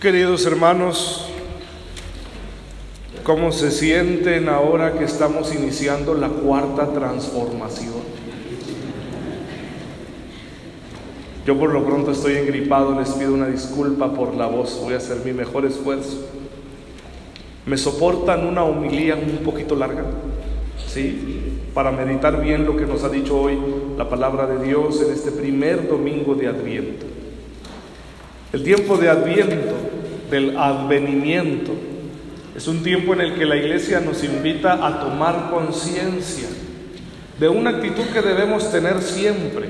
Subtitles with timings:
[0.00, 1.24] Queridos hermanos,
[3.24, 7.94] ¿cómo se sienten ahora que estamos iniciando la cuarta transformación?
[11.46, 14.98] Yo por lo pronto estoy engripado, les pido una disculpa por la voz, voy a
[14.98, 16.26] hacer mi mejor esfuerzo.
[17.64, 20.04] ¿Me soportan una humilía un poquito larga?
[20.86, 21.62] ¿Sí?
[21.72, 23.58] Para meditar bien lo que nos ha dicho hoy
[23.96, 27.06] la palabra de Dios en este primer domingo de Adviento.
[28.52, 29.74] El tiempo de Adviento,
[30.30, 31.72] del advenimiento,
[32.56, 36.48] es un tiempo en el que la iglesia nos invita a tomar conciencia
[37.38, 39.68] de una actitud que debemos tener siempre,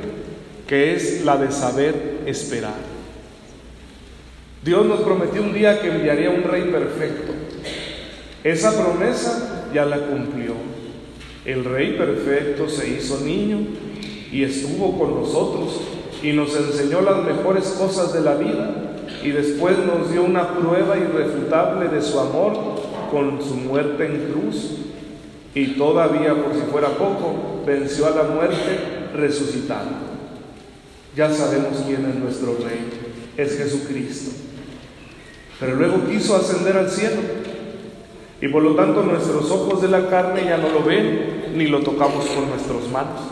[0.69, 2.74] que es la de saber esperar.
[4.64, 7.33] Dios nos prometió un día que enviaría un rey perfecto.
[8.45, 10.55] Esa promesa ya la cumplió.
[11.45, 13.59] El rey perfecto se hizo niño
[14.30, 15.80] y estuvo con nosotros
[16.23, 18.86] y nos enseñó las mejores cosas de la vida
[19.27, 22.57] y después nos dio una prueba irrefutable de su amor
[23.11, 24.70] con su muerte en cruz
[25.53, 28.78] y todavía, por si fuera poco, venció a la muerte
[29.17, 29.97] resucitando.
[31.17, 32.89] Ya sabemos quién es nuestro Rey,
[33.37, 34.31] es Jesucristo.
[35.59, 37.20] Pero luego quiso ascender al cielo
[38.41, 41.81] y por lo tanto nuestros ojos de la carne ya no lo ven ni lo
[41.81, 43.22] tocamos con nuestras manos.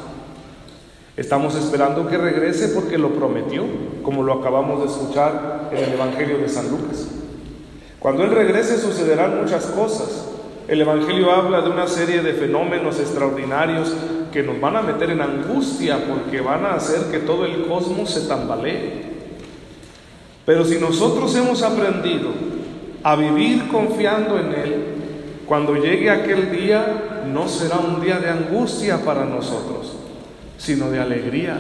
[1.17, 3.63] Estamos esperando que regrese porque lo prometió,
[4.03, 7.07] como lo acabamos de escuchar en el Evangelio de San Lucas.
[8.01, 10.29] Cuando Él regrese sucederán muchas cosas.
[10.67, 13.95] El Evangelio habla de una serie de fenómenos extraordinarios
[14.33, 18.11] que nos van a meter en angustia porque van a hacer que todo el cosmos
[18.11, 19.05] se tambalee.
[20.45, 22.31] Pero si nosotros hemos aprendido
[23.05, 24.85] a vivir confiando en Él,
[25.47, 30.04] cuando llegue aquel día no será un día de angustia para nosotros
[30.59, 31.59] sino de alegría,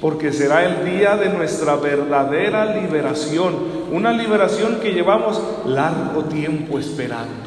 [0.00, 3.54] porque será el día de nuestra verdadera liberación,
[3.92, 7.46] una liberación que llevamos largo tiempo esperando.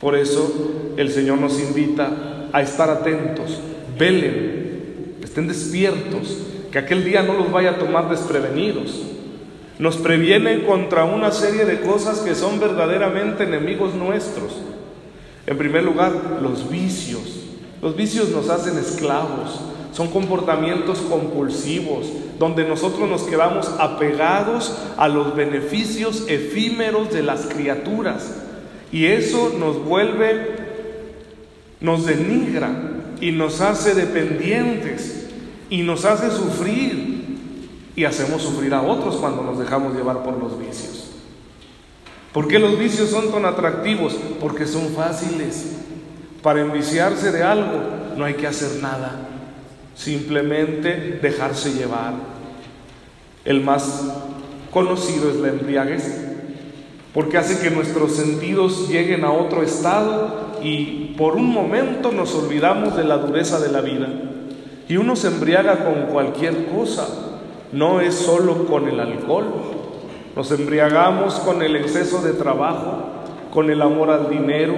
[0.00, 3.58] Por eso el Señor nos invita a estar atentos,
[3.98, 6.38] velen, estén despiertos,
[6.70, 9.02] que aquel día no los vaya a tomar desprevenidos.
[9.78, 14.60] Nos previene contra una serie de cosas que son verdaderamente enemigos nuestros.
[15.46, 16.12] En primer lugar,
[16.42, 17.47] los vicios,
[17.80, 19.60] los vicios nos hacen esclavos,
[19.92, 22.06] son comportamientos compulsivos,
[22.38, 28.34] donde nosotros nos quedamos apegados a los beneficios efímeros de las criaturas.
[28.92, 30.56] Y eso nos vuelve,
[31.80, 32.70] nos denigra
[33.20, 35.26] y nos hace dependientes
[35.70, 37.18] y nos hace sufrir
[37.96, 41.10] y hacemos sufrir a otros cuando nos dejamos llevar por los vicios.
[42.32, 44.16] ¿Por qué los vicios son tan atractivos?
[44.40, 45.78] Porque son fáciles.
[46.48, 47.78] Para enviciarse de algo
[48.16, 49.10] no hay que hacer nada,
[49.94, 52.14] simplemente dejarse llevar.
[53.44, 54.10] El más
[54.70, 56.24] conocido es la embriaguez,
[57.12, 62.96] porque hace que nuestros sentidos lleguen a otro estado y por un momento nos olvidamos
[62.96, 64.08] de la dureza de la vida.
[64.88, 67.08] Y uno se embriaga con cualquier cosa,
[67.72, 69.52] no es solo con el alcohol.
[70.34, 73.17] Nos embriagamos con el exceso de trabajo,
[73.52, 74.74] con el amor al dinero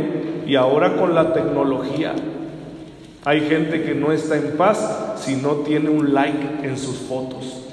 [0.47, 2.15] y ahora con la tecnología.
[3.25, 7.67] Hay gente que no está en paz si no tiene un like en sus fotos.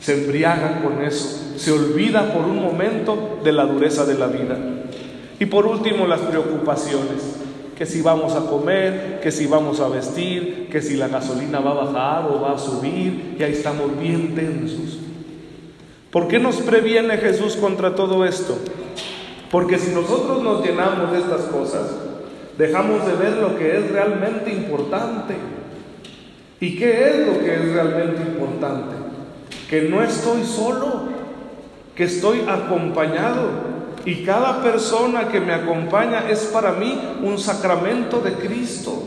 [0.00, 4.58] Se embriaga con eso, se olvida por un momento de la dureza de la vida.
[5.38, 7.36] Y por último, las preocupaciones,
[7.76, 11.70] que si vamos a comer, que si vamos a vestir, que si la gasolina va
[11.70, 14.98] a bajar o va a subir, y ahí estamos bien tensos.
[16.10, 18.58] ¿Por qué nos previene Jesús contra todo esto?
[19.52, 21.82] Porque si nosotros nos llenamos de estas cosas,
[22.56, 25.34] dejamos de ver lo que es realmente importante.
[26.58, 28.96] ¿Y qué es lo que es realmente importante?
[29.68, 31.02] Que no estoy solo,
[31.94, 33.72] que estoy acompañado.
[34.06, 39.02] Y cada persona que me acompaña es para mí un sacramento de Cristo,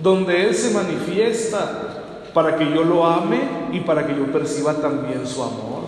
[0.00, 3.40] donde Él se manifiesta para que yo lo ame
[3.72, 5.87] y para que yo perciba también su amor.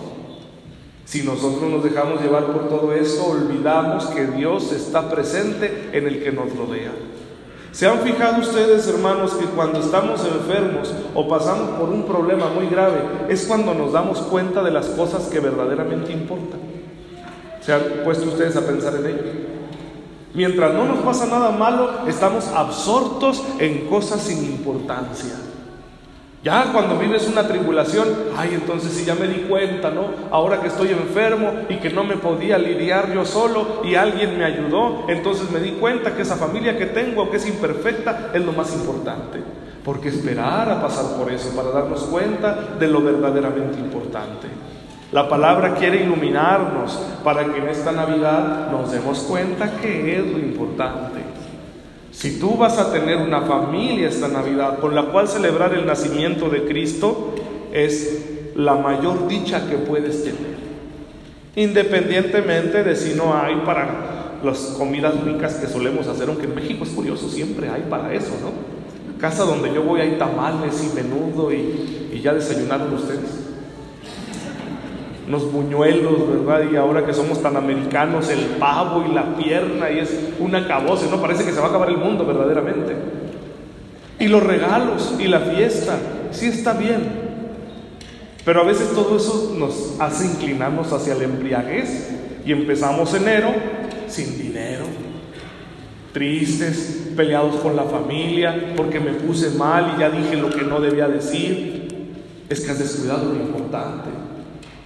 [1.05, 6.23] Si nosotros nos dejamos llevar por todo esto, olvidamos que Dios está presente en el
[6.23, 6.91] que nos rodea.
[7.71, 12.67] ¿Se han fijado ustedes, hermanos, que cuando estamos enfermos o pasamos por un problema muy
[12.67, 16.59] grave, es cuando nos damos cuenta de las cosas que verdaderamente importan?
[17.61, 19.23] ¿Se han puesto ustedes a pensar en ello?
[20.33, 25.33] Mientras no nos pasa nada malo, estamos absortos en cosas sin importancia.
[26.43, 30.07] Ya cuando vives una tribulación, ay, entonces si ya me di cuenta, ¿no?
[30.31, 34.45] Ahora que estoy enfermo y que no me podía lidiar yo solo y alguien me
[34.45, 38.53] ayudó, entonces me di cuenta que esa familia que tengo, que es imperfecta, es lo
[38.53, 39.39] más importante.
[39.85, 44.47] Porque esperar a pasar por eso para darnos cuenta de lo verdaderamente importante.
[45.11, 50.39] La palabra quiere iluminarnos para que en esta Navidad nos demos cuenta que es lo
[50.39, 51.30] importante.
[52.21, 56.49] Si tú vas a tener una familia esta Navidad con la cual celebrar el nacimiento
[56.49, 57.33] de Cristo,
[57.73, 60.55] es la mayor dicha que puedes tener.
[61.55, 66.83] Independientemente de si no hay para las comidas ricas que solemos hacer, aunque en México
[66.83, 69.19] es curioso, siempre hay para eso, ¿no?
[69.19, 73.50] Casa donde yo voy hay tamales y menudo y, y ya desayunaron ustedes
[75.31, 76.69] unos buñuelos, ¿verdad?
[76.69, 81.09] Y ahora que somos tan americanos, el pavo y la pierna, y es una caboce,
[81.09, 81.21] ¿no?
[81.21, 82.93] Parece que se va a acabar el mundo verdaderamente.
[84.19, 85.97] Y los regalos y la fiesta,
[86.31, 87.31] sí está bien.
[88.43, 92.11] Pero a veces todo eso nos hace inclinarnos hacia la embriaguez
[92.45, 93.53] y empezamos enero
[94.07, 94.83] sin dinero,
[96.11, 100.81] tristes, peleados con la familia, porque me puse mal y ya dije lo que no
[100.81, 101.87] debía decir.
[102.49, 104.09] Es que has descuidado lo importante.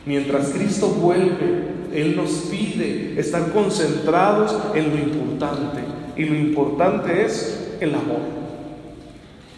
[0.05, 5.81] Mientras Cristo vuelve, Él nos pide estar concentrados en lo importante.
[6.15, 8.19] Y lo importante es el amor.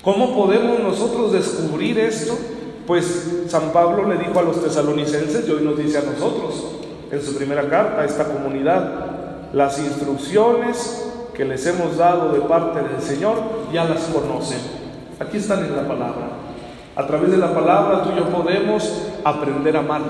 [0.02, 2.38] ¿Cómo podemos nosotros descubrir esto?
[2.86, 6.78] Pues San Pablo le dijo a los tesalonicenses y hoy nos dice a nosotros
[7.12, 12.82] en su primera carta a esta comunidad, las instrucciones que les hemos dado de parte
[12.82, 13.36] del Señor
[13.74, 14.60] ya las conocen.
[15.20, 16.30] Aquí están en la palabra.
[16.96, 20.02] A través de la palabra tú y yo podemos aprender a amar,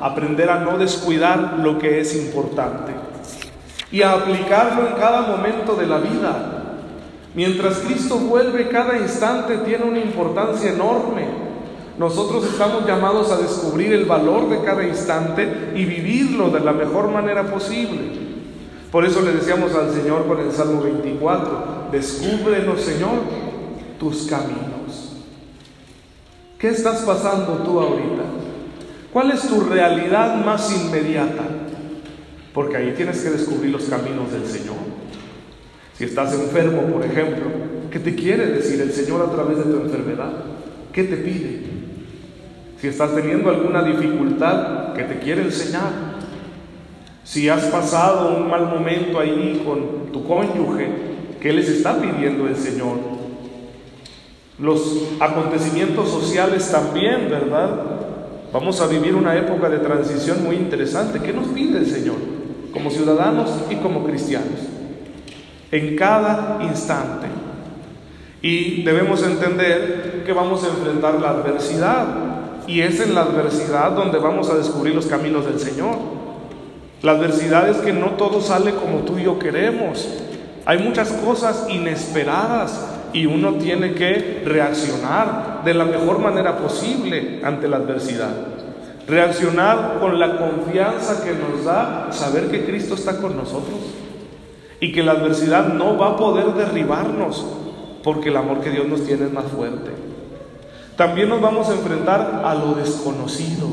[0.00, 2.92] aprender a no descuidar lo que es importante
[3.90, 6.58] y a aplicarlo en cada momento de la vida.
[7.34, 11.26] Mientras Cristo vuelve, cada instante tiene una importancia enorme.
[11.98, 17.08] Nosotros estamos llamados a descubrir el valor de cada instante y vivirlo de la mejor
[17.08, 18.22] manera posible.
[18.90, 23.20] Por eso le decíamos al Señor con el Salmo 24, descúbrenos Señor
[23.98, 25.16] tus caminos.
[26.58, 28.41] ¿Qué estás pasando tú ahorita?
[29.12, 31.42] ¿Cuál es tu realidad más inmediata?
[32.54, 34.76] Porque ahí tienes que descubrir los caminos del Señor.
[35.98, 37.44] Si estás enfermo, por ejemplo,
[37.90, 40.32] ¿qué te quiere decir el Señor a través de tu enfermedad?
[40.92, 41.60] ¿Qué te pide?
[42.80, 45.92] Si estás teniendo alguna dificultad, ¿qué te quiere enseñar?
[47.22, 50.88] Si has pasado un mal momento ahí con tu cónyuge,
[51.40, 52.96] ¿qué les está pidiendo el Señor?
[54.58, 58.01] Los acontecimientos sociales también, ¿verdad?
[58.52, 61.20] Vamos a vivir una época de transición muy interesante.
[61.20, 62.16] ¿Qué nos pide el Señor?
[62.70, 64.60] Como ciudadanos y como cristianos.
[65.70, 67.28] En cada instante.
[68.42, 72.06] Y debemos entender que vamos a enfrentar la adversidad.
[72.66, 75.96] Y es en la adversidad donde vamos a descubrir los caminos del Señor.
[77.00, 80.06] La adversidad es que no todo sale como tú y yo queremos.
[80.66, 87.68] Hay muchas cosas inesperadas y uno tiene que reaccionar de la mejor manera posible ante
[87.68, 88.30] la adversidad.
[89.06, 93.78] Reaccionar con la confianza que nos da saber que Cristo está con nosotros
[94.80, 97.44] y que la adversidad no va a poder derribarnos
[98.02, 99.90] porque el amor que Dios nos tiene es más fuerte.
[100.96, 103.68] También nos vamos a enfrentar a lo desconocido.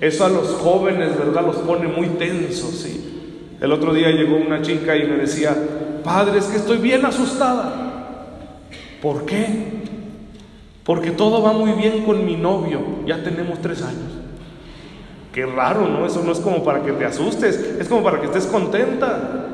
[0.00, 1.46] Eso a los jóvenes, ¿verdad?
[1.46, 3.56] Los pone muy tensos, ¿sí?
[3.60, 5.56] El otro día llegó una chica y me decía,
[6.02, 7.91] padre, es que estoy bien asustada.
[9.02, 9.82] ¿Por qué?
[10.84, 14.12] Porque todo va muy bien con mi novio, ya tenemos tres años.
[15.32, 16.06] Qué raro, ¿no?
[16.06, 19.48] Eso no es como para que te asustes, es como para que estés contenta.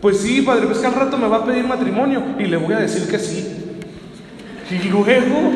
[0.00, 2.74] Pues sí, padre, pues que al rato me va a pedir matrimonio y le voy
[2.74, 3.74] a decir que sí.
[4.70, 5.50] Y luego,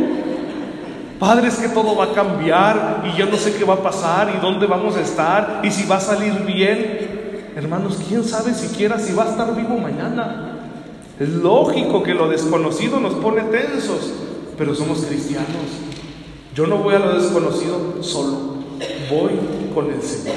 [1.21, 4.33] padre, es que todo va a cambiar y yo no sé qué va a pasar
[4.37, 7.53] y dónde vamos a estar y si va a salir bien.
[7.55, 10.50] Hermanos, ¿quién sabe siquiera si va a estar vivo mañana?
[11.21, 14.11] Es lógico que lo desconocido nos pone tensos,
[14.57, 15.49] pero somos cristianos.
[16.55, 18.55] Yo no voy a lo desconocido solo,
[19.11, 19.33] voy
[19.75, 20.37] con el Señor.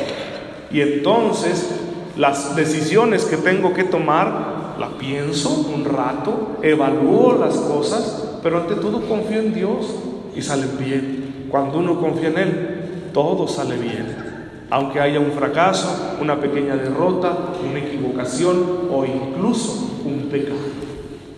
[0.72, 1.70] Y entonces
[2.18, 8.76] las decisiones que tengo que tomar, la pienso un rato, evalúo las cosas, pero ante
[8.76, 9.86] todo confío en Dios
[10.36, 11.46] y salen bien.
[11.50, 14.33] Cuando uno confía en Él, todo sale bien.
[14.74, 17.32] Aunque haya un fracaso, una pequeña derrota,
[17.70, 20.58] una equivocación o incluso un pecado,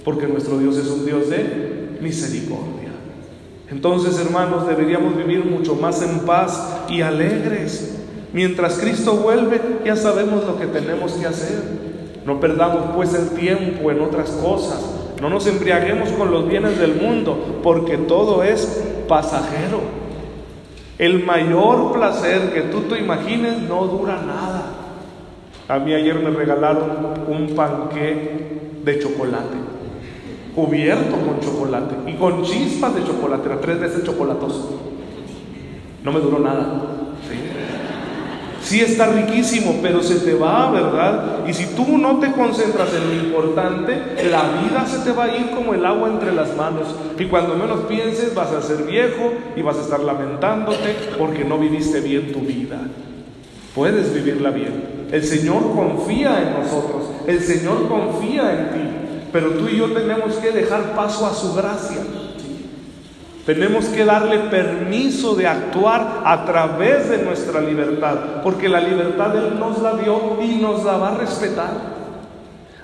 [0.06, 2.94] porque nuestro Dios es un Dios de misericordia.
[3.70, 7.98] Entonces, hermanos, deberíamos vivir mucho más en paz y alegres.
[8.32, 11.62] Mientras Cristo vuelve, ya sabemos lo que tenemos que hacer.
[12.26, 14.80] No perdamos pues el tiempo en otras cosas.
[15.22, 20.05] No nos embriaguemos con los bienes del mundo, porque todo es pasajero.
[20.98, 24.64] El mayor placer que tú te imagines no dura nada.
[25.68, 29.58] A mí ayer me regalaron un panqué de chocolate,
[30.54, 34.80] cubierto con chocolate y con chispas de chocolate, tres veces chocolatoso.
[36.04, 36.95] No me duró nada.
[38.66, 41.46] Sí está riquísimo, pero se te va, ¿verdad?
[41.48, 43.94] Y si tú no te concentras en lo importante,
[44.32, 46.88] la vida se te va a ir como el agua entre las manos.
[47.20, 51.60] Y cuando menos pienses, vas a ser viejo y vas a estar lamentándote porque no
[51.60, 52.80] viviste bien tu vida.
[53.76, 55.06] Puedes vivirla bien.
[55.12, 57.12] El Señor confía en nosotros.
[57.28, 58.90] El Señor confía en ti.
[59.32, 62.02] Pero tú y yo tenemos que dejar paso a su gracia.
[63.46, 69.60] Tenemos que darle permiso de actuar a través de nuestra libertad, porque la libertad Él
[69.60, 71.96] nos la dio y nos la va a respetar.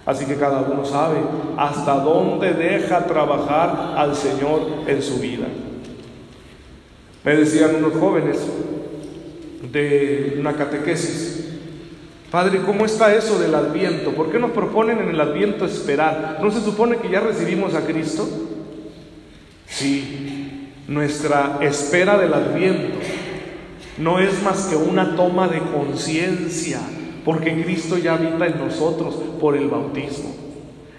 [0.06, 1.18] Así que cada uno sabe
[1.58, 5.48] hasta dónde deja trabajar al Señor en su vida.
[7.24, 8.38] Me decían unos jóvenes
[9.72, 11.48] de una catequesis,
[12.30, 14.12] Padre, ¿cómo está eso del adviento?
[14.12, 16.40] ¿Por qué nos proponen en el adviento esperar?
[16.42, 18.28] ¿No se supone que ya recibimos a Cristo?
[19.68, 20.41] Sí,
[20.92, 22.98] nuestra espera del adviento
[23.98, 26.82] no es más que una toma de conciencia,
[27.24, 30.36] porque Cristo ya habita en nosotros por el bautismo.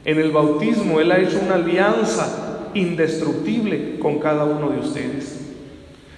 [0.04, 5.40] En el bautismo Él ha hecho una alianza indestructible con cada uno de ustedes.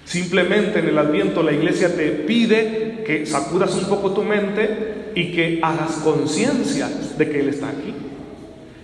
[0.05, 5.33] Simplemente en el adviento la iglesia te pide que sacudas un poco tu mente y
[5.33, 7.93] que hagas conciencia de que Él está aquí.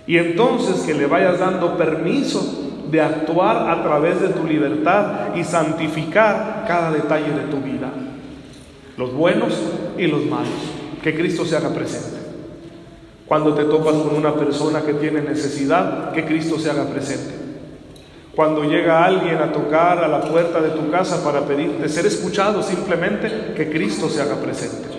[0.05, 5.43] Y entonces que le vayas dando permiso de actuar a través de tu libertad y
[5.43, 7.89] santificar cada detalle de tu vida,
[8.98, 9.57] los buenos
[9.98, 10.50] y los malos,
[11.01, 12.19] que Cristo se haga presente.
[13.25, 17.33] Cuando te topas con una persona que tiene necesidad, que Cristo se haga presente.
[18.36, 22.62] Cuando llega alguien a tocar a la puerta de tu casa para pedirte ser escuchado,
[22.62, 24.89] simplemente que Cristo se haga presente.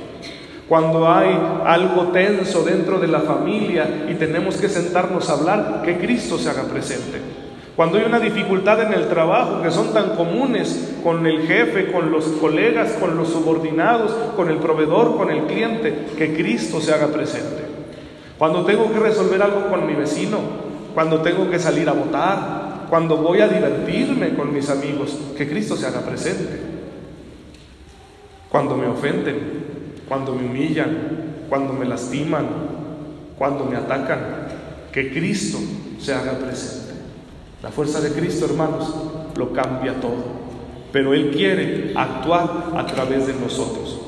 [0.66, 5.98] Cuando hay algo tenso dentro de la familia y tenemos que sentarnos a hablar, que
[5.98, 7.41] Cristo se haga presente.
[7.76, 12.10] Cuando hay una dificultad en el trabajo que son tan comunes con el jefe, con
[12.10, 17.06] los colegas, con los subordinados, con el proveedor, con el cliente, que Cristo se haga
[17.06, 17.62] presente.
[18.36, 20.38] Cuando tengo que resolver algo con mi vecino,
[20.94, 25.74] cuando tengo que salir a votar, cuando voy a divertirme con mis amigos, que Cristo
[25.76, 26.60] se haga presente.
[28.50, 29.62] Cuando me ofenden,
[30.06, 32.46] cuando me humillan, cuando me lastiman,
[33.38, 34.18] cuando me atacan,
[34.92, 35.58] que Cristo
[35.98, 36.91] se haga presente.
[37.62, 38.92] La fuerza de Cristo, hermanos,
[39.36, 40.24] lo cambia todo.
[40.90, 44.00] Pero Él quiere actuar a través de nosotros.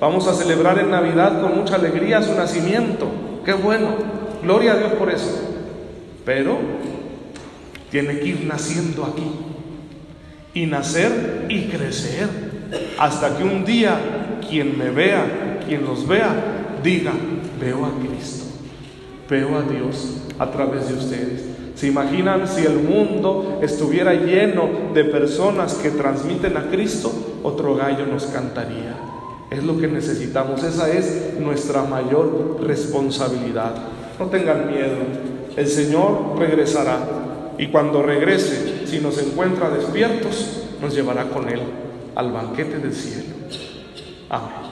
[0.00, 3.06] Vamos a celebrar en Navidad con mucha alegría su nacimiento.
[3.44, 3.94] Qué bueno.
[4.42, 5.40] Gloria a Dios por eso.
[6.24, 6.58] Pero
[7.90, 9.30] tiene que ir naciendo aquí.
[10.52, 12.28] Y nacer y crecer.
[12.98, 17.12] Hasta que un día quien me vea, quien los vea, diga,
[17.60, 18.46] veo a Cristo.
[19.30, 21.55] Veo a Dios a través de ustedes.
[21.76, 27.12] ¿Se imaginan si el mundo estuviera lleno de personas que transmiten a Cristo?
[27.42, 28.96] Otro gallo nos cantaría.
[29.50, 33.74] Es lo que necesitamos, esa es nuestra mayor responsabilidad.
[34.18, 34.96] No tengan miedo,
[35.54, 36.98] el Señor regresará
[37.58, 41.60] y cuando regrese, si nos encuentra despiertos, nos llevará con Él
[42.14, 43.34] al banquete del cielo.
[44.30, 44.65] Amén.